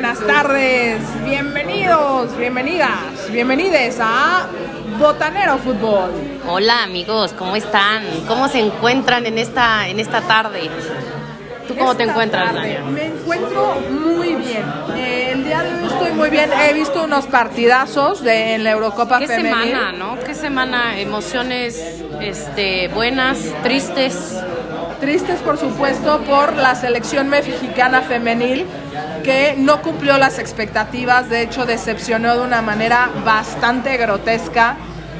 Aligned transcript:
buenas 0.00 0.20
tardes. 0.20 1.00
Bienvenidos, 1.24 2.36
bienvenidas, 2.38 3.32
bienvenides 3.32 3.98
a 4.00 4.46
Botanero 4.96 5.58
Fútbol. 5.58 6.12
Hola 6.46 6.84
amigos, 6.84 7.32
¿cómo 7.36 7.56
están? 7.56 8.04
¿Cómo 8.28 8.46
se 8.46 8.60
encuentran 8.60 9.26
en 9.26 9.38
esta, 9.38 9.88
en 9.88 9.98
esta 9.98 10.20
tarde? 10.20 10.70
¿Tú 11.66 11.74
cómo 11.74 11.96
te 11.96 12.04
encuentras, 12.04 12.54
tarde? 12.54 12.78
Me 12.92 13.06
encuentro 13.06 13.74
muy 13.90 14.36
bien. 14.36 14.62
Eh, 14.94 15.32
el 15.32 15.42
día 15.42 15.64
de 15.64 15.74
hoy 15.74 15.88
estoy 15.88 16.12
muy 16.12 16.30
bien. 16.30 16.48
He 16.52 16.74
visto 16.74 17.02
unos 17.02 17.26
partidazos 17.26 18.22
de, 18.22 18.54
en 18.54 18.62
la 18.62 18.70
Eurocopa 18.70 19.18
¿Qué 19.18 19.26
Femenil. 19.26 19.52
semana, 19.52 19.92
no? 19.92 20.16
¿Qué 20.20 20.36
semana? 20.36 21.00
Emociones 21.00 22.04
este, 22.20 22.86
buenas, 22.86 23.40
tristes. 23.64 24.36
Tristes, 25.00 25.40
por 25.40 25.58
supuesto, 25.58 26.20
por 26.20 26.54
la 26.54 26.76
selección 26.76 27.28
mexicana 27.28 28.02
femenil 28.02 28.64
que 29.22 29.54
no 29.56 29.82
cumplió 29.82 30.18
las 30.18 30.38
expectativas, 30.38 31.28
de 31.28 31.42
hecho 31.42 31.66
decepcionó 31.66 32.36
de 32.36 32.44
una 32.44 32.62
manera 32.62 33.10
bastante 33.24 33.96
grotesca. 33.96 34.76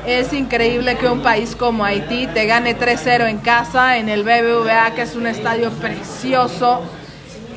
Es 0.06 0.32
increíble 0.32 0.96
que 0.96 1.08
un 1.08 1.22
país 1.22 1.54
como 1.54 1.84
Haití 1.84 2.26
te 2.28 2.46
gane 2.46 2.76
3-0 2.78 3.28
en 3.28 3.38
casa, 3.38 3.98
en 3.98 4.08
el 4.08 4.22
BBVA, 4.22 4.94
que 4.94 5.02
es 5.02 5.14
un 5.14 5.26
estadio 5.26 5.70
precioso. 5.72 6.82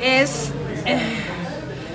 Es, 0.01 0.51
eh, 0.85 0.99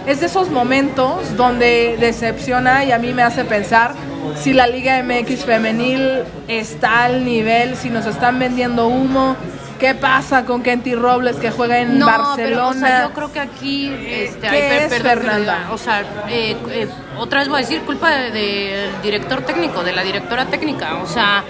es 0.06 0.20
de 0.20 0.26
esos 0.26 0.50
momentos 0.50 1.36
donde 1.36 1.96
decepciona 1.98 2.84
y 2.84 2.92
a 2.92 2.98
mí 2.98 3.12
me 3.12 3.22
hace 3.22 3.44
pensar 3.44 3.94
si 4.34 4.52
la 4.52 4.66
Liga 4.66 5.02
MX 5.02 5.44
femenil 5.44 6.22
está 6.48 7.04
al 7.04 7.24
nivel, 7.24 7.76
si 7.76 7.90
nos 7.90 8.06
están 8.06 8.38
vendiendo 8.38 8.88
humo. 8.88 9.36
¿Qué 9.78 9.94
pasa 9.94 10.44
con 10.44 10.62
Kenty 10.62 10.94
Robles 10.94 11.36
que 11.36 11.50
juega 11.50 11.78
en 11.78 11.98
no, 11.98 12.06
Barcelona? 12.06 12.36
pero 12.36 12.68
o 12.68 12.72
sea, 12.74 13.02
yo 13.08 13.12
creo 13.14 13.32
que 13.32 13.40
aquí 13.40 13.92
este, 14.08 14.40
¿Qué 14.40 14.48
hay 14.48 14.84
es, 14.86 15.02
Fernanda? 15.02 15.68
O 15.72 15.78
sea, 15.78 16.00
eh, 16.28 16.56
eh, 16.70 16.88
otra 17.18 17.40
vez 17.40 17.48
voy 17.48 17.58
a 17.58 17.60
decir 17.60 17.82
culpa 17.82 18.10
de- 18.10 18.30
del 18.30 19.02
director 19.02 19.42
técnico, 19.42 19.82
de 19.84 19.92
la 19.92 20.02
directora 20.02 20.46
técnica. 20.46 20.96
O 21.02 21.06
sea, 21.06 21.44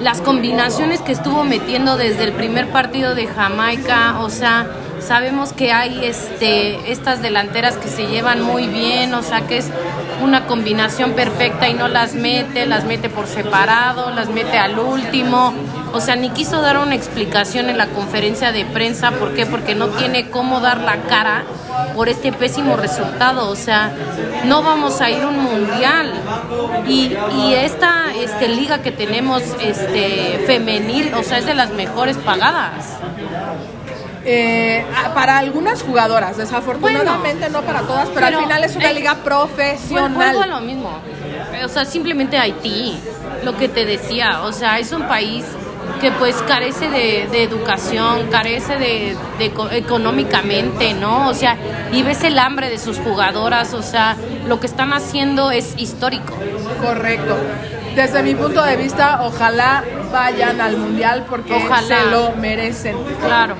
las 0.00 0.20
combinaciones 0.20 1.00
que 1.00 1.12
estuvo 1.12 1.44
metiendo 1.44 1.96
desde 1.96 2.24
el 2.24 2.32
primer 2.32 2.68
partido 2.70 3.14
de 3.14 3.26
Jamaica, 3.26 4.20
o 4.20 4.28
sea, 4.30 4.66
sabemos 5.02 5.52
que 5.52 5.72
hay 5.72 6.04
este 6.04 6.90
estas 6.90 7.20
delanteras 7.22 7.76
que 7.76 7.88
se 7.88 8.06
llevan 8.06 8.42
muy 8.42 8.66
bien, 8.66 9.12
o 9.14 9.22
sea, 9.22 9.42
que 9.46 9.58
es 9.58 9.70
una 10.22 10.46
combinación 10.46 11.12
perfecta 11.12 11.68
y 11.68 11.74
no 11.74 11.88
las 11.88 12.14
mete, 12.14 12.66
las 12.66 12.84
mete 12.84 13.08
por 13.08 13.26
separado, 13.26 14.10
las 14.10 14.28
mete 14.28 14.58
al 14.58 14.78
último. 14.78 15.52
O 15.92 16.00
sea, 16.00 16.16
ni 16.16 16.30
quiso 16.30 16.62
dar 16.62 16.78
una 16.78 16.94
explicación 16.94 17.68
en 17.68 17.76
la 17.76 17.88
conferencia 17.88 18.50
de 18.50 18.64
prensa, 18.64 19.10
¿por 19.10 19.34
qué? 19.34 19.44
Porque 19.44 19.74
no 19.74 19.88
tiene 19.88 20.30
cómo 20.30 20.60
dar 20.60 20.80
la 20.80 21.02
cara 21.02 21.44
por 21.94 22.08
este 22.08 22.32
pésimo 22.32 22.76
resultado, 22.76 23.50
o 23.50 23.56
sea, 23.56 23.92
no 24.46 24.62
vamos 24.62 25.00
a 25.02 25.10
ir 25.10 25.24
un 25.26 25.38
mundial. 25.38 26.12
Y, 26.86 27.14
y 27.36 27.54
esta 27.54 28.06
este, 28.16 28.48
liga 28.48 28.78
que 28.78 28.92
tenemos 28.92 29.42
este, 29.60 30.42
femenil, 30.46 31.12
o 31.14 31.22
sea, 31.22 31.38
es 31.38 31.46
de 31.46 31.54
las 31.54 31.70
mejores 31.70 32.16
pagadas. 32.16 32.96
Eh, 34.24 34.84
para 35.14 35.38
algunas 35.38 35.82
jugadoras, 35.82 36.36
desafortunadamente 36.36 37.50
no 37.50 37.62
para 37.62 37.80
todas, 37.80 38.08
pero, 38.10 38.26
pero, 38.26 38.38
al 38.38 38.44
final 38.44 38.64
es 38.64 38.76
una 38.76 38.90
eh, 38.90 38.94
liga 38.94 39.16
profesional. 39.16 40.12
Vuelvo 40.14 40.42
a 40.42 40.46
lo 40.46 40.60
mismo. 40.60 40.98
O 41.64 41.68
sea, 41.68 41.84
simplemente 41.84 42.38
Haití, 42.38 42.98
lo 43.44 43.56
que 43.56 43.68
te 43.68 43.84
decía, 43.84 44.42
o 44.42 44.52
sea, 44.52 44.78
es 44.78 44.92
un 44.92 45.02
país 45.08 45.44
que 46.00 46.10
pues 46.12 46.36
carece 46.42 46.88
de, 46.88 47.28
de 47.30 47.42
educación, 47.42 48.28
carece 48.30 48.78
de, 48.78 49.16
de 49.38 49.44
eco- 49.46 49.70
económicamente, 49.70 50.94
¿no? 50.94 51.28
O 51.28 51.34
sea, 51.34 51.56
y 51.92 52.02
ves 52.02 52.22
el 52.24 52.38
hambre 52.38 52.70
de 52.70 52.78
sus 52.78 52.98
jugadoras, 52.98 53.74
o 53.74 53.82
sea, 53.82 54.16
lo 54.46 54.60
que 54.60 54.66
están 54.66 54.92
haciendo 54.92 55.50
es 55.50 55.74
histórico. 55.76 56.34
Correcto. 56.80 57.36
Desde 57.96 58.22
mi 58.22 58.34
punto 58.34 58.62
de 58.64 58.76
vista, 58.76 59.20
ojalá 59.22 59.84
vayan 60.12 60.60
al 60.60 60.76
mundial 60.78 61.26
porque 61.28 61.52
Ojalá. 61.54 61.82
se 62.04 62.10
lo 62.10 62.30
merecen. 62.36 62.96
Claro. 63.20 63.56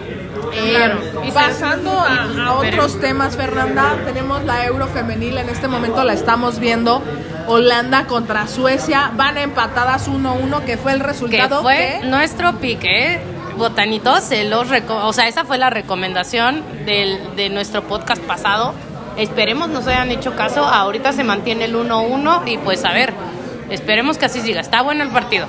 Claro. 0.53 1.01
Y 1.25 1.31
Pasando 1.31 1.91
a, 1.93 2.55
otros 2.59 3.01
temas, 3.01 3.37
Fernanda, 3.37 3.97
tenemos 4.05 4.45
la 4.45 4.67
Euro 4.67 4.87
femenil, 4.87 5.39
en 5.39 5.49
este 5.49 5.69
momento 5.69 6.05
la 6.05 6.13
estamos 6.13 6.59
viendo. 6.59 7.03
Holanda 7.47 8.07
contra 8.07 8.47
Suecia, 8.47 9.11
van 9.17 9.37
empatadas 9.39 10.09
1-1, 10.09 10.65
que 10.65 10.77
fue 10.77 10.93
el 10.93 11.01
que 11.01 11.07
resultado 11.07 11.63
fue 11.63 11.99
que- 12.01 12.07
nuestro 12.07 12.55
pique, 12.59 13.21
botanitos, 13.57 14.23
se 14.23 14.45
los 14.45 14.69
o 14.89 15.13
sea, 15.13 15.27
esa 15.29 15.45
fue 15.45 15.59
la 15.59 15.69
recomendación 15.71 16.63
del, 16.87 17.35
de 17.37 17.49
nuestro 17.51 17.83
podcast 17.83 18.23
pasado. 18.23 18.75
Esperemos 19.17 19.69
nos 19.69 19.87
hayan 19.89 20.11
hecho 20.11 20.37
caso, 20.37 20.65
ahorita 20.65 21.13
se 21.13 21.25
mantiene 21.25 21.65
el 21.67 21.75
1-1 21.75 22.43
y 22.47 22.59
pues 22.59 22.85
a 22.85 22.93
ver, 22.93 23.13
esperemos 23.71 24.19
que 24.19 24.27
así 24.27 24.41
siga, 24.41 24.61
está 24.61 24.83
bueno 24.83 25.03
el 25.03 25.11
partido. 25.11 25.47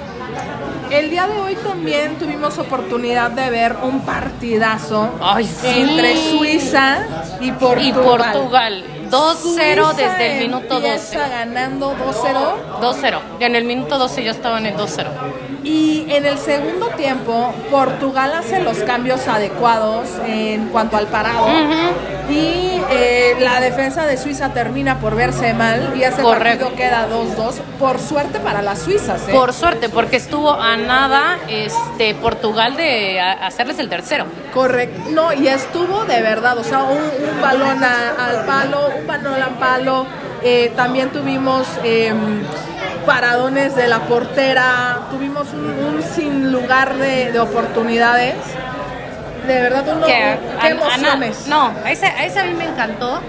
El 0.91 1.09
día 1.09 1.27
de 1.27 1.39
hoy 1.39 1.55
también 1.55 2.15
tuvimos 2.17 2.57
oportunidad 2.59 3.31
de 3.31 3.49
ver 3.49 3.75
un 3.83 4.01
partidazo 4.01 5.09
Ay, 5.21 5.45
sí. 5.45 5.67
entre 5.67 6.15
Suiza 6.31 7.05
y 7.41 7.51
Portugal. 7.51 7.83
Y 7.87 7.91
Portugal, 7.93 8.83
2-0 9.09 9.35
Suiza 9.35 9.93
desde 9.93 10.33
el 10.33 10.47
minuto 10.47 10.79
12. 10.79 10.87
empieza 10.87 11.27
ganando 11.27 11.95
2-0 11.95 12.81
2-0, 12.81 13.19
en 13.39 13.55
el 13.55 13.63
minuto 13.65 13.97
12 13.97 14.23
ya 14.23 14.31
estaban 14.31 14.65
en 14.65 14.75
2-0. 14.77 15.05
y 15.63 16.05
en 16.09 16.25
el 16.25 16.37
segundo 16.37 16.87
tiempo 16.89 17.53
Portugal 17.71 18.33
hace 18.33 18.61
los 18.61 18.77
cambios 18.79 19.27
adecuados 19.27 20.09
en 20.25 20.69
cuanto 20.69 20.97
al 20.97 21.07
parado 21.07 21.47
y 22.29 22.81
eh, 22.89 23.35
la 23.39 23.59
defensa 23.59 24.05
de 24.05 24.17
Suiza 24.17 24.49
termina 24.53 24.99
por 24.99 25.15
verse 25.15 25.53
mal 25.53 25.93
y 25.95 26.03
ese 26.03 26.21
Correcto. 26.21 26.65
partido 26.69 26.75
queda 26.75 27.07
2-2 27.09 27.53
por 27.79 27.99
suerte 27.99 28.39
para 28.39 28.61
las 28.61 28.79
suizas. 28.79 29.27
¿eh? 29.27 29.31
Por 29.31 29.53
suerte, 29.53 29.89
porque 29.89 30.17
estuvo 30.17 30.51
a 30.53 30.77
nada 30.77 31.37
este 31.47 32.15
Portugal 32.15 32.75
de 32.77 33.19
hacerles 33.19 33.79
el 33.79 33.89
tercero. 33.89 34.25
Correcto. 34.53 35.01
No, 35.11 35.33
y 35.33 35.47
estuvo 35.47 36.05
de 36.05 36.21
verdad, 36.21 36.57
o 36.57 36.63
sea, 36.63 36.83
un, 36.83 36.97
un 36.97 37.41
balón 37.41 37.83
a- 37.83 38.25
al 38.25 38.45
palo, 38.45 38.89
un 38.99 39.07
balón 39.07 39.41
al 39.41 39.55
palo. 39.59 40.05
Eh, 40.45 40.71
también 40.75 41.09
tuvimos 41.09 41.65
eh, 41.83 42.13
paradones 43.05 43.75
de 43.75 43.87
la 43.87 43.99
portera, 44.01 44.99
tuvimos 45.11 45.47
un, 45.53 45.65
un 45.95 46.03
sin 46.03 46.51
lugar 46.51 46.95
de, 46.95 47.31
de 47.31 47.39
oportunidades. 47.39 48.35
De 49.47 49.61
verdad, 49.61 49.83
uno, 49.97 50.05
que 50.05 50.13
qué 50.13 50.67
Ana- 50.67 50.69
emociones. 50.69 51.47
no, 51.47 51.73
a 51.83 51.91
ese, 51.91 52.05
a 52.05 52.25
ese 52.25 52.39
a 52.39 52.45
mí 52.45 52.53
me 52.53 52.65
encantó. 52.65 53.19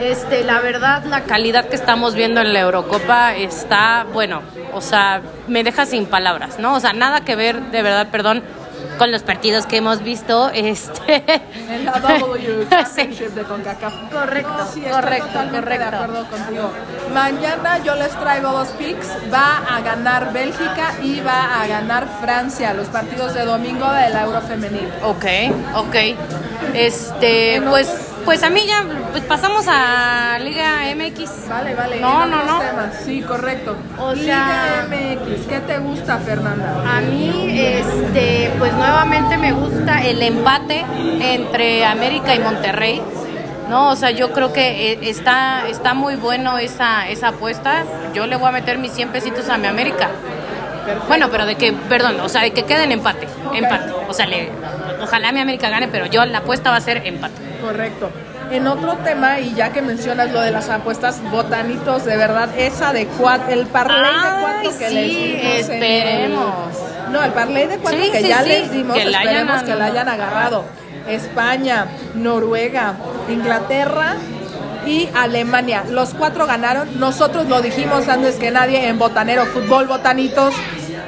Este, 0.00 0.44
la 0.44 0.60
verdad, 0.60 1.04
la 1.04 1.22
calidad 1.22 1.64
que 1.66 1.74
estamos 1.74 2.14
viendo 2.14 2.40
en 2.42 2.52
la 2.52 2.60
Eurocopa 2.60 3.34
está, 3.34 4.04
bueno, 4.12 4.42
o 4.74 4.80
sea, 4.82 5.22
me 5.48 5.64
deja 5.64 5.86
sin 5.86 6.04
palabras, 6.06 6.58
¿no? 6.58 6.74
O 6.74 6.80
sea, 6.80 6.92
nada 6.92 7.22
que 7.22 7.34
ver, 7.34 7.60
de 7.70 7.82
verdad, 7.82 8.08
perdón, 8.12 8.42
con 8.98 9.10
los 9.12 9.22
partidos 9.22 9.66
que 9.66 9.76
hemos 9.78 10.02
visto, 10.02 10.50
este... 10.50 11.22
En 11.70 11.84
la 11.84 11.92
W 11.92 12.66
Sí. 12.70 12.70
Championship 12.70 13.28
de 13.34 13.42
CONCACAF. 13.42 13.94
Correcto, 14.12 14.50
No, 14.56 14.66
sí, 14.66 14.80
estoy 14.80 14.92
correcto, 14.92 15.28
correcto. 15.32 15.68
de 15.68 15.84
acuerdo 15.96 16.26
contigo. 16.30 16.70
Mañana 17.12 17.78
yo 17.84 17.94
les 17.96 18.10
traigo 18.18 18.50
dos 18.52 18.68
picks. 18.68 19.08
Va 19.32 19.58
a 19.68 19.80
ganar 19.80 20.32
Bélgica 20.32 20.94
y 21.02 21.20
va 21.20 21.60
a 21.62 21.66
ganar 21.66 22.06
Francia. 22.20 22.72
Los 22.74 22.88
partidos 22.88 23.34
de 23.34 23.44
domingo 23.44 23.90
de 23.92 24.10
la 24.10 24.22
Euro 24.24 24.40
Femenil. 24.42 24.88
Ok, 25.02 25.24
ok. 25.74 25.96
Este, 26.74 27.62
pues, 27.68 27.88
pues 28.24 28.42
a 28.42 28.50
mí 28.50 28.66
ya, 28.66 28.84
pues 29.12 29.24
pasamos 29.24 29.66
a 29.68 30.38
Liga 30.40 30.80
MX. 30.94 31.48
Vale, 31.48 31.74
vale. 31.74 32.00
No, 32.00 32.26
no, 32.26 32.44
no. 32.44 32.60
temas. 32.60 33.00
Sí, 33.04 33.22
correcto. 33.22 33.76
O 33.98 34.12
Liga 34.12 34.86
MX, 34.88 35.46
¿qué 35.46 35.60
te 35.60 35.78
gusta, 35.78 36.18
Fernanda? 36.18 36.82
A 36.86 37.00
mí, 37.00 37.58
este, 37.58 38.50
pues 38.58 38.72
nuevamente 38.74 39.36
me 39.38 39.52
gusta 39.52 40.04
el 40.04 40.22
empate 40.22 40.84
entre 41.20 41.84
América 41.84 42.34
y 42.34 42.40
Monterrey. 42.40 43.02
No, 43.68 43.90
o 43.90 43.96
sea, 43.96 44.10
yo 44.12 44.32
creo 44.32 44.52
que 44.52 44.92
eh, 44.92 44.98
está, 45.02 45.66
está 45.68 45.94
muy 45.94 46.14
bueno 46.14 46.58
esa, 46.58 47.08
esa 47.08 47.28
apuesta. 47.28 47.84
Yo 48.14 48.26
le 48.26 48.36
voy 48.36 48.48
a 48.48 48.52
meter 48.52 48.78
mis 48.78 48.92
100 48.92 49.08
pesitos 49.08 49.48
a 49.48 49.58
mi 49.58 49.66
América. 49.66 50.08
Bueno, 51.08 51.28
pero 51.30 51.46
de 51.46 51.56
que, 51.56 51.72
perdón, 51.72 52.20
o 52.20 52.28
sea, 52.28 52.42
de 52.42 52.52
que 52.52 52.64
quede 52.64 52.84
en 52.84 52.92
empate. 52.92 53.26
Empate. 53.52 53.92
O 54.08 54.12
sea, 54.12 54.26
le, 54.26 54.50
ojalá 55.06 55.32
mi 55.32 55.40
América 55.40 55.70
gane, 55.70 55.88
pero 55.88 56.06
yo 56.06 56.24
la 56.26 56.38
apuesta 56.38 56.70
va 56.70 56.76
a 56.76 56.80
ser 56.80 57.06
empate. 57.06 57.34
Correcto. 57.60 58.10
En 58.50 58.66
otro 58.68 58.94
tema, 58.98 59.40
y 59.40 59.54
ya 59.54 59.72
que 59.72 59.82
mencionas 59.82 60.30
lo 60.30 60.40
de 60.40 60.52
las 60.52 60.68
apuestas, 60.68 61.20
botanitos, 61.32 62.04
de 62.04 62.16
verdad, 62.16 62.48
es 62.56 62.80
adecuado. 62.80 63.42
El 63.48 63.66
parlay 63.66 64.02
de 64.04 64.40
cuatro 64.40 64.78
que 64.78 64.88
sí, 64.88 64.94
les 64.94 65.08
dimos. 65.08 65.44
el- 65.44 65.60
esperemos. 65.60 66.54
No, 67.10 67.22
el 67.24 67.32
parlay 67.32 67.66
de 67.66 67.78
cuatro 67.78 68.00
Sí, 68.04 68.10
que 68.12 68.20
sí, 68.20 68.28
ya 68.28 68.42
les 68.42 68.70
dimos, 68.70 68.96
que 68.96 69.04
la 69.06 69.18
hayan 69.18 69.34
esperemos 69.34 69.62
que 69.64 69.74
la 69.74 69.84
hayan 69.86 70.08
agarrado. 70.08 70.64
España, 71.08 71.86
Noruega, 72.14 72.94
Inglaterra 73.28 74.14
y 74.86 75.08
Alemania. 75.14 75.82
Los 75.90 76.14
cuatro 76.14 76.46
ganaron. 76.46 77.00
Nosotros 77.00 77.46
lo 77.48 77.60
dijimos 77.62 78.08
antes 78.08 78.36
que 78.36 78.50
nadie 78.52 78.88
en 78.88 78.98
Botanero 78.98 79.46
Fútbol 79.46 79.86
Botanitos. 79.86 80.54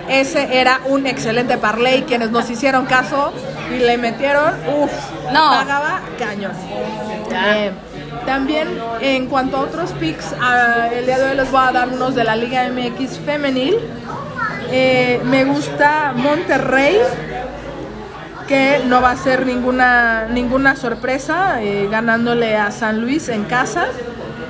Ese 0.09 0.59
era 0.61 0.81
un 0.87 1.07
excelente 1.07 1.59
parlay. 1.59 2.03
Quienes 2.03 2.31
nos 2.31 2.49
hicieron 2.51 2.87
caso 2.87 3.33
y 3.75 3.79
le 3.79 3.99
metieron, 3.99 4.55
uff, 4.83 4.93
No. 5.33 5.51
pagaba 5.51 6.01
cañón. 6.19 6.53
Eh, 7.33 7.73
También 8.27 8.69
en 9.01 9.27
cuanto 9.27 9.57
a 9.57 9.61
otros 9.61 9.93
picks, 9.93 10.35
ah, 10.41 10.89
el 10.93 11.07
día 11.07 11.19
de 11.19 11.31
hoy 11.31 11.37
les 11.37 11.51
voy 11.51 11.61
a 11.67 11.73
dar 11.73 11.89
unos 11.89 12.15
de 12.15 12.25
la 12.25 12.37
Liga 12.37 12.69
MX 12.69 13.19
femenil. 13.25 13.79
Eh, 14.71 15.21
me 15.25 15.45
gusta 15.45 16.13
Monterrey, 16.15 16.99
que 18.47 18.83
no 18.87 19.01
va 19.01 19.13
a 19.13 19.17
ser 19.17 19.47
ninguna, 19.47 20.27
ninguna 20.31 20.77
sorpresa, 20.77 21.63
eh, 21.63 21.89
ganándole 21.91 22.57
a 22.57 22.71
San 22.71 23.01
Luis 23.01 23.29
en 23.29 23.45
casa. 23.45 23.87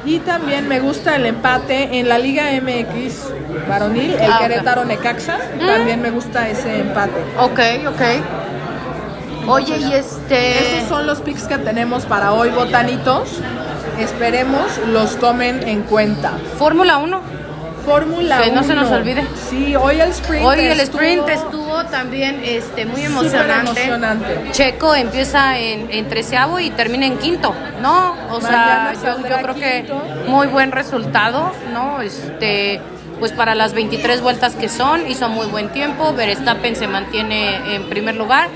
Y 0.05 0.21
también 0.21 0.69
me 0.69 0.81
gusta 0.81 1.17
el 1.17 1.27
empate 1.27 1.99
en 1.99 2.09
la 2.09 2.19
Liga 2.19 2.45
MX 2.61 3.33
varonil, 3.69 4.13
el 4.15 4.33
Ah. 4.33 4.39
Querétaro 4.41 4.85
Necaxa. 4.85 5.39
También 5.59 6.01
me 6.01 6.11
gusta 6.11 6.49
ese 6.49 6.81
empate. 6.81 7.21
Ok, 7.39 7.61
ok. 7.89 8.03
Oye, 9.49 9.79
y 9.79 9.93
este... 9.93 10.77
Esos 10.77 10.89
son 10.89 11.07
los 11.07 11.21
picks 11.21 11.45
que 11.45 11.59
tenemos 11.59 12.05
para 12.05 12.33
hoy, 12.33 12.51
botanitos. 12.51 13.41
Esperemos 13.99 14.79
los 14.93 15.19
tomen 15.19 15.67
en 15.67 15.83
cuenta. 15.83 16.33
Fórmula 16.59 16.99
1. 16.99 17.21
Fórmula 17.89 18.43
Que 18.43 18.51
no 18.51 18.63
se 18.63 18.75
nos 18.75 18.89
1. 18.89 18.97
olvide. 18.97 19.25
Sí, 19.49 19.75
hoy 19.77 20.01
el 20.01 20.11
sprint. 20.11 20.45
Hoy 20.45 20.61
el 20.61 20.81
estuvo 20.81 21.01
sprint 21.01 21.29
estuvo 21.29 21.85
también 21.87 22.41
este, 22.45 22.85
muy 22.85 23.03
súper 23.03 23.51
emocionante. 23.51 24.51
Checo 24.53 24.95
empieza 24.95 25.59
en, 25.59 25.91
en 25.91 26.09
treceavo 26.09 26.61
y 26.61 26.71
termina 26.71 27.07
en 27.07 27.19
quinto, 27.19 27.55
¿no? 27.81 28.15
O 28.31 28.41
Mañana 28.41 28.95
sea, 29.01 29.17
yo, 29.17 29.23
creo 29.23 29.55
que 29.55 29.91
muy 30.27 30.47
buen 30.49 30.73
resultado, 30.73 31.53
¿no? 31.73 32.01
Este, 32.01 32.81
pues 33.19 33.33
para 33.33 33.55
las 33.55 33.73
23 33.75 34.21
vueltas 34.21 34.55
que 34.55 34.69
son, 34.69 35.07
hizo 35.09 35.29
muy 35.29 35.47
buen 35.47 35.71
tiempo, 35.71 36.13
Verstappen 36.13 36.77
se 36.77 36.87
mantiene 36.87 37.75
en 37.75 37.89
primer 37.89 38.15
lugar. 38.17 38.49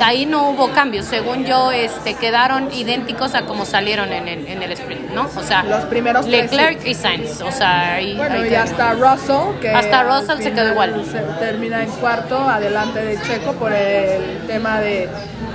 Ahí 0.00 0.26
no 0.26 0.50
hubo 0.50 0.70
cambios, 0.72 1.06
según 1.06 1.44
yo, 1.44 1.72
este, 1.72 2.14
quedaron 2.14 2.72
idénticos 2.72 3.34
a 3.34 3.42
como 3.42 3.64
salieron 3.64 4.12
en 4.12 4.28
el, 4.28 4.46
en 4.46 4.62
el 4.62 4.72
sprint, 4.72 5.10
¿no? 5.10 5.28
O 5.36 5.42
sea, 5.42 5.62
Los 5.64 5.84
primeros 5.86 6.26
tres, 6.26 6.50
Leclerc 6.52 6.86
y 6.86 6.94
Sainz, 6.94 7.40
o 7.40 7.50
sea, 7.50 7.94
ahí, 7.94 8.14
Bueno, 8.16 8.34
ahí 8.42 8.50
y 8.50 8.54
hasta 8.54 8.92
Russell, 8.94 9.58
que 9.60 9.70
Hasta 9.70 10.02
Russell 10.04 10.38
se 10.42 10.52
quedó 10.52 10.70
igual. 10.72 11.04
se 11.10 11.20
termina 11.44 11.82
en 11.82 11.90
cuarto, 11.92 12.38
adelante 12.38 13.02
de 13.04 13.20
Checo 13.22 13.52
por 13.54 13.72
el 13.72 14.46
tema 14.46 14.80
de 14.80 15.08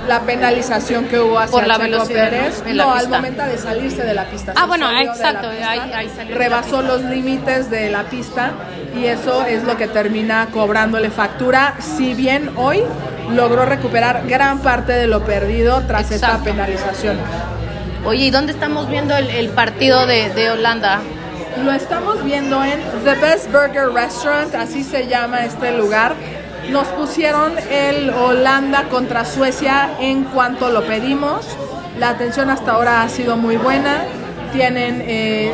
la 0.08 0.20
penalización 0.22 1.04
que 1.04 1.20
hubo 1.20 1.38
hacia 1.38 1.52
Por 1.52 1.66
la 1.66 1.74
Checo 1.74 1.84
velocidad, 1.84 2.30
Pérez. 2.30 2.64
¿no? 2.74 2.92
al 2.92 3.08
momento 3.08 3.42
de 3.44 3.56
salirse 3.56 4.02
de 4.02 4.14
la 4.14 4.24
pista. 4.24 4.52
Ah, 4.56 4.66
bueno, 4.66 4.90
exacto, 5.00 5.48
pista, 5.50 5.70
ahí- 5.70 5.92
ahí 5.94 6.10
salió 6.14 6.36
Rebasó 6.36 6.82
los 6.82 7.02
límites 7.02 7.70
de 7.70 7.88
la 7.90 8.02
pista 8.04 8.50
y 8.96 9.04
eso 9.06 9.44
es 9.46 9.62
lo 9.62 9.76
que 9.76 9.86
termina 9.86 10.48
cobrándole 10.52 11.10
factura. 11.10 11.74
Si 11.78 12.14
bien 12.14 12.50
hoy 12.56 12.82
logró 13.30 13.64
recuperar 13.64 14.24
gran 14.26 14.60
parte 14.60 14.92
de 14.92 15.06
lo 15.06 15.24
perdido 15.24 15.82
tras 15.86 16.10
esta 16.10 16.26
Exacto. 16.26 16.44
penalización. 16.44 17.18
Oye, 18.04 18.26
¿y 18.26 18.30
dónde 18.30 18.52
estamos 18.52 18.88
viendo 18.90 19.16
el, 19.16 19.28
el 19.30 19.48
partido 19.50 20.06
de, 20.06 20.30
de 20.30 20.50
Holanda? 20.50 21.00
Lo 21.64 21.72
estamos 21.72 22.24
viendo 22.24 22.64
en 22.64 22.80
The 23.04 23.14
Best 23.14 23.52
Burger 23.52 23.90
Restaurant, 23.92 24.54
así 24.54 24.82
se 24.82 25.06
llama 25.06 25.44
este 25.44 25.76
lugar. 25.76 26.14
Nos 26.70 26.86
pusieron 26.88 27.52
el 27.70 28.10
Holanda 28.10 28.84
contra 28.84 29.24
Suecia 29.24 29.90
en 30.00 30.24
cuanto 30.24 30.70
lo 30.70 30.84
pedimos. 30.84 31.46
La 31.98 32.08
atención 32.08 32.50
hasta 32.50 32.72
ahora 32.72 33.02
ha 33.02 33.08
sido 33.08 33.36
muy 33.36 33.56
buena. 33.56 34.04
Tienen 34.52 35.02
eh, 35.06 35.52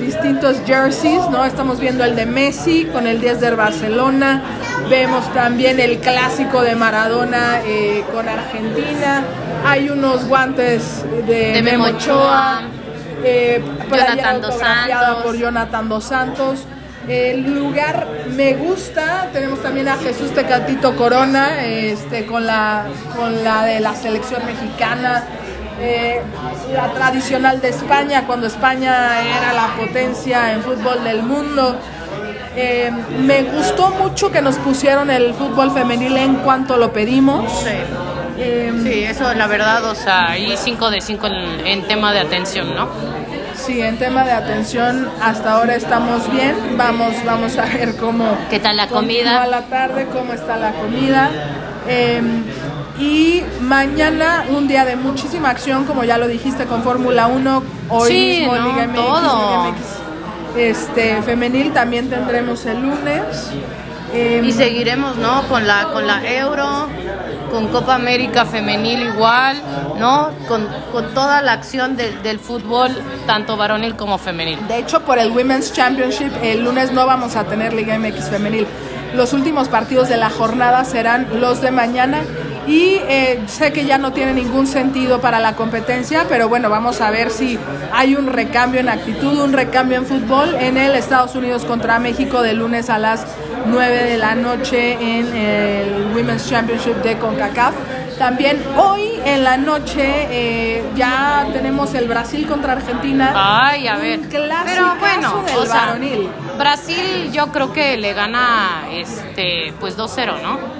distintos 0.00 0.58
jerseys, 0.66 1.28
¿no? 1.30 1.44
Estamos 1.44 1.80
viendo 1.80 2.04
el 2.04 2.14
de 2.14 2.26
Messi 2.26 2.84
con 2.86 3.06
el 3.06 3.20
10 3.20 3.40
del 3.40 3.56
Barcelona. 3.56 4.42
Vemos 4.88 5.32
también 5.34 5.80
el 5.80 5.98
clásico 5.98 6.62
de 6.62 6.74
Maradona 6.74 7.60
eh, 7.64 8.04
con 8.12 8.28
Argentina. 8.28 9.22
Hay 9.66 9.90
unos 9.90 10.26
guantes 10.26 11.04
de, 11.26 11.52
De 11.52 11.62
Memo 11.62 11.84
Ochoa. 11.84 12.62
Eh, 13.24 13.62
Jonathan 13.90 14.40
Dos 14.40 14.58
Santos. 14.58 15.22
por 15.24 15.36
Jonathan 15.36 15.88
Dos 15.88 16.04
Santos. 16.04 16.60
El 17.08 17.54
lugar 17.54 18.06
me 18.34 18.54
gusta. 18.54 19.28
Tenemos 19.32 19.62
también 19.62 19.88
a 19.88 19.96
Jesús 19.96 20.32
Tecatito 20.32 20.96
Corona, 20.96 21.64
este, 21.64 22.26
con 22.26 22.46
la 22.46 22.84
con 23.16 23.44
la 23.44 23.64
de 23.64 23.80
la 23.80 23.94
selección 23.94 24.44
mexicana. 24.46 25.24
Eh, 25.80 26.20
la 26.72 26.92
tradicional 26.92 27.60
de 27.60 27.68
España, 27.68 28.24
cuando 28.26 28.46
España 28.46 29.20
era 29.20 29.52
la 29.52 29.76
potencia 29.76 30.52
en 30.52 30.62
fútbol 30.62 31.04
del 31.04 31.22
mundo. 31.22 31.78
Eh, 32.56 32.90
me 33.20 33.42
gustó 33.44 33.90
mucho 33.90 34.30
que 34.32 34.40
nos 34.42 34.56
pusieron 34.56 35.10
el 35.10 35.34
fútbol 35.34 35.70
femenil 35.70 36.16
en 36.16 36.36
cuanto 36.36 36.76
lo 36.76 36.92
pedimos. 36.92 37.44
Eh, 37.66 38.72
Sí, 38.84 39.02
eso 39.02 39.34
la 39.34 39.46
verdad, 39.48 39.84
o 39.84 39.94
sea, 39.96 40.30
ahí 40.30 40.54
5 40.56 40.90
de 40.90 41.00
5 41.00 41.26
en, 41.26 41.66
en 41.66 41.82
tema 41.88 42.12
de 42.12 42.20
atención, 42.20 42.72
¿no? 42.74 42.88
Sí, 43.56 43.80
en 43.82 43.98
tema 43.98 44.22
de 44.24 44.30
atención 44.30 45.08
hasta 45.20 45.52
ahora 45.54 45.74
estamos 45.74 46.30
bien. 46.30 46.54
Vamos, 46.76 47.14
vamos 47.26 47.58
a 47.58 47.64
ver 47.64 47.96
cómo 47.96 48.38
¿Qué 48.48 48.60
tal 48.60 48.76
la 48.76 48.86
cómo 48.86 49.00
comida? 49.00 49.40
va 49.40 49.46
la 49.48 49.62
tarde, 49.62 50.06
cómo 50.12 50.32
está 50.32 50.56
la 50.56 50.70
comida. 50.72 51.28
Eh, 51.88 52.22
y 53.00 53.42
mañana 53.60 54.44
un 54.50 54.68
día 54.68 54.84
de 54.84 54.94
muchísima 54.94 55.50
acción, 55.50 55.84
como 55.84 56.04
ya 56.04 56.16
lo 56.18 56.28
dijiste 56.28 56.64
con 56.66 56.82
Fórmula 56.84 57.26
1, 57.26 57.62
hoy 57.88 58.08
Sí, 58.10 58.38
mismo 58.40 58.54
¿no? 58.56 58.68
Liga 58.68 58.86
MX, 58.86 58.94
Todo. 58.94 59.48
Liga 59.48 59.70
MX, 59.72 59.80
este 60.56 61.22
femenil 61.22 61.72
también 61.72 62.08
tendremos 62.10 62.64
el 62.66 62.80
lunes. 62.82 63.50
Eh, 64.14 64.40
Y 64.42 64.52
seguiremos, 64.52 65.16
¿no? 65.16 65.42
Con 65.48 65.66
la, 65.66 65.88
con 65.92 66.06
la 66.06 66.24
Euro, 66.26 66.88
con 67.50 67.68
Copa 67.68 67.94
América 67.94 68.46
Femenil 68.46 69.02
igual, 69.02 69.56
¿no? 69.98 70.30
Con, 70.48 70.66
con 70.92 71.12
toda 71.12 71.42
la 71.42 71.52
acción 71.52 71.94
de- 71.98 72.12
del 72.22 72.38
fútbol, 72.38 72.90
tanto 73.26 73.58
varonil 73.58 73.96
como 73.96 74.16
femenil. 74.16 74.58
De 74.66 74.78
hecho, 74.78 75.00
por 75.00 75.18
el 75.18 75.30
Women's 75.30 75.74
Championship, 75.74 76.32
el 76.42 76.64
lunes 76.64 76.90
no 76.90 77.04
vamos 77.06 77.36
a 77.36 77.44
tener 77.44 77.74
Liga 77.74 77.98
MX 77.98 78.30
femenil. 78.30 78.66
Los 79.14 79.34
últimos 79.34 79.68
partidos 79.68 80.08
de 80.08 80.16
la 80.16 80.30
jornada 80.30 80.84
serán 80.86 81.28
los 81.40 81.60
de 81.60 81.70
mañana 81.70 82.22
y 82.68 83.00
eh, 83.08 83.40
sé 83.46 83.72
que 83.72 83.86
ya 83.86 83.96
no 83.96 84.12
tiene 84.12 84.34
ningún 84.34 84.66
sentido 84.66 85.20
para 85.22 85.40
la 85.40 85.56
competencia, 85.56 86.26
pero 86.28 86.48
bueno, 86.50 86.68
vamos 86.68 87.00
a 87.00 87.10
ver 87.10 87.30
si 87.30 87.58
hay 87.92 88.14
un 88.14 88.26
recambio 88.26 88.80
en 88.80 88.90
actitud, 88.90 89.40
un 89.40 89.54
recambio 89.54 89.96
en 89.96 90.04
fútbol 90.06 90.54
en 90.60 90.76
el 90.76 90.94
Estados 90.94 91.34
Unidos 91.34 91.64
contra 91.64 91.98
México 91.98 92.42
de 92.42 92.52
lunes 92.52 92.90
a 92.90 92.98
las 92.98 93.26
9 93.66 94.04
de 94.04 94.18
la 94.18 94.34
noche 94.34 94.92
en 95.00 95.34
el 95.34 96.12
Women's 96.14 96.48
Championship 96.48 96.96
de 97.02 97.16
CONCACAF. 97.16 97.74
También 98.18 98.60
hoy 98.76 99.18
en 99.24 99.44
la 99.44 99.56
noche 99.56 100.02
eh, 100.30 100.82
ya 100.96 101.46
tenemos 101.52 101.94
el 101.94 102.08
Brasil 102.08 102.46
contra 102.46 102.72
Argentina. 102.72 103.32
Ay, 103.34 103.86
a 103.88 103.94
Un 103.94 104.02
ver. 104.02 104.20
clasicazo 104.28 104.64
Pero 104.66 104.94
bueno, 104.98 105.42
del 105.46 105.56
o 105.56 105.64
sea, 105.66 105.74
varonil. 105.86 106.28
Brasil 106.58 107.30
yo 107.32 107.46
creo 107.52 107.72
que 107.72 107.96
le 107.96 108.12
gana 108.14 108.82
este 108.90 109.72
pues 109.78 109.96
2-0, 109.96 110.42
¿no? 110.42 110.77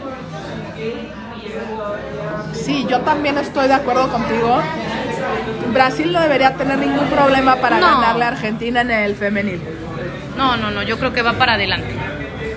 Sí, 2.69 2.85
yo 2.87 3.01
también 3.01 3.39
estoy 3.39 3.67
de 3.67 3.73
acuerdo 3.73 4.09
contigo. 4.13 4.61
Brasil 5.73 6.13
no 6.13 6.21
debería 6.21 6.53
tener 6.53 6.77
ningún 6.79 7.07
problema 7.07 7.57
para 7.57 7.79
No. 7.81 7.87
ganarle 7.87 8.25
a 8.27 8.29
Argentina 8.29 8.83
en 8.83 8.91
el 8.91 9.15
femenil. 9.15 9.63
No, 10.37 10.59
no, 10.59 10.71
no, 10.71 10.83
yo 10.83 10.99
creo 10.99 11.15
que 11.15 11.23
va 11.23 11.33
para 11.33 11.55
adelante. 11.55 11.97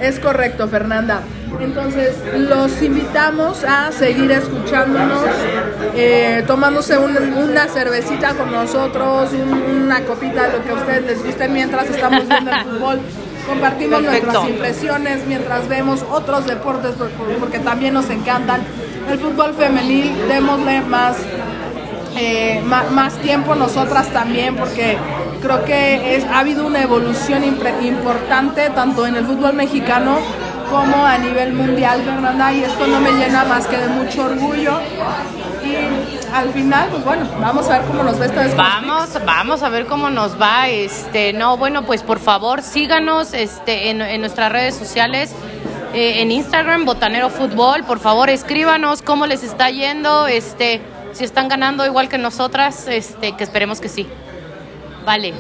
Es 0.01 0.19
correcto, 0.19 0.67
Fernanda. 0.67 1.21
Entonces, 1.61 2.13
los 2.35 2.81
invitamos 2.81 3.63
a 3.63 3.93
seguir 3.93 4.29
escuchándonos, 4.33 5.23
eh, 5.95 6.43
tomándose 6.45 6.97
un- 6.97 7.15
una 7.33 7.67
cervecita 7.69 8.33
con 8.33 8.51
nosotros, 8.51 9.29
un- 9.31 9.83
una 9.85 10.01
copita, 10.01 10.49
lo 10.49 10.61
que 10.61 10.71
a 10.71 10.73
ustedes 10.73 11.05
les 11.05 11.23
guste 11.23 11.47
mientras 11.47 11.89
estamos 11.89 12.27
viendo 12.27 12.51
el 12.51 12.57
fútbol. 12.65 12.99
Compartimos 13.47 14.01
Perfecto. 14.01 14.25
nuestras 14.33 14.49
impresiones 14.49 15.25
mientras 15.25 15.69
vemos 15.69 16.03
otros 16.11 16.45
deportes 16.47 16.95
por- 16.95 17.09
por- 17.11 17.27
porque 17.37 17.59
también 17.59 17.93
nos 17.93 18.09
encantan. 18.09 18.59
El 19.09 19.19
fútbol 19.19 19.53
femenil, 19.53 20.13
démosle 20.27 20.81
más 20.81 21.17
eh, 22.17 22.61
más 22.61 23.17
tiempo 23.19 23.55
nosotras 23.55 24.09
también 24.09 24.55
porque 24.57 24.97
creo 25.41 25.63
que 25.63 26.15
es, 26.15 26.25
ha 26.25 26.39
habido 26.39 26.67
una 26.67 26.81
evolución 26.81 27.43
importante 27.43 28.69
tanto 28.69 29.07
en 29.07 29.15
el 29.15 29.25
fútbol 29.25 29.53
mexicano 29.53 30.17
como 30.69 31.05
a 31.05 31.17
nivel 31.17 31.53
mundial, 31.53 32.01
Fernanda, 32.03 32.53
y 32.53 32.63
esto 32.63 32.87
no 32.87 33.01
me 33.01 33.11
llena 33.11 33.43
más 33.43 33.67
que 33.67 33.77
de 33.77 33.87
mucho 33.89 34.23
orgullo. 34.23 34.79
Y 35.65 36.31
al 36.33 36.49
final, 36.53 36.87
pues 36.89 37.03
bueno, 37.03 37.27
vamos 37.41 37.67
a 37.69 37.79
ver 37.79 37.87
cómo 37.87 38.03
nos 38.03 38.19
va 38.19 38.25
esta 38.25 38.41
vez. 38.41 38.55
Vamos, 38.55 39.09
vamos 39.25 39.63
a 39.63 39.69
ver 39.69 39.85
cómo 39.85 40.09
nos 40.09 40.39
va. 40.41 40.69
Este, 40.69 41.33
no, 41.33 41.57
bueno, 41.57 41.83
pues 41.83 42.03
por 42.03 42.19
favor 42.19 42.61
síganos 42.61 43.33
este, 43.33 43.89
en 43.89 44.21
nuestras 44.21 44.49
redes 44.49 44.75
sociales. 44.75 45.35
Eh, 45.93 46.21
en 46.21 46.31
Instagram, 46.31 46.85
Botanero 46.85 47.29
Fútbol, 47.29 47.83
por 47.83 47.99
favor 47.99 48.29
escríbanos 48.29 49.01
cómo 49.01 49.25
les 49.25 49.43
está 49.43 49.69
yendo, 49.69 50.27
este, 50.27 50.81
si 51.13 51.23
están 51.23 51.47
ganando 51.47 51.85
igual 51.85 52.09
que 52.09 52.17
nosotras, 52.17 52.87
este, 52.87 53.33
que 53.33 53.43
esperemos 53.43 53.81
que 53.81 53.89
sí. 53.89 54.07
Vale, 55.05 55.33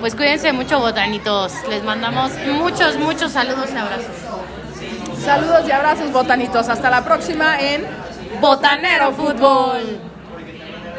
pues 0.00 0.14
cuídense 0.14 0.52
mucho, 0.52 0.80
botanitos. 0.80 1.52
Les 1.68 1.84
mandamos 1.84 2.32
muchos, 2.58 2.98
muchos 2.98 3.32
saludos 3.32 3.68
y 3.72 3.76
abrazos. 3.76 5.22
Saludos 5.24 5.62
y 5.68 5.70
abrazos, 5.70 6.10
botanitos. 6.10 6.68
Hasta 6.68 6.90
la 6.90 7.04
próxima 7.04 7.60
en 7.60 7.86
Botanero 8.40 9.12
Fútbol. 9.12 10.11